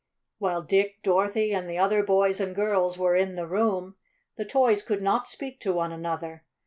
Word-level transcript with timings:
While 0.39 0.63
Dick, 0.63 1.03
Dorothy 1.03 1.53
and 1.53 1.67
the 1.67 1.77
other 1.77 2.01
boys 2.01 2.39
and 2.39 2.55
girls 2.55 2.97
were 2.97 3.15
in 3.15 3.35
the 3.35 3.45
room, 3.45 3.97
the 4.35 4.45
toys 4.45 4.81
could 4.81 5.03
not 5.03 5.27
speak 5.27 5.59
to 5.59 5.73
one 5.73 5.91
another. 5.91 6.43